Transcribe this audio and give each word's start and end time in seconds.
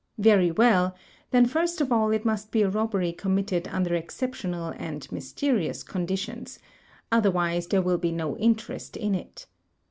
Very 0.17 0.49
well; 0.49 0.95
then 1.29 1.45
first 1.45 1.79
of 1.79 1.91
all, 1.91 2.09
it 2.09 2.25
must 2.25 2.49
be 2.49 2.63
a 2.63 2.69
robbery 2.71 3.13
committed 3.13 3.67
under 3.67 3.93
exceptional 3.93 4.73
any 4.77 4.99
mysterious 5.11 5.83
conditions, 5.83 6.57
otherwise 7.11 7.67
there 7.67 7.83
will 7.83 7.99
be 7.99 8.11
no 8.11 8.35
interest 8.37 8.97
in 8.97 9.13
it. 9.13 9.45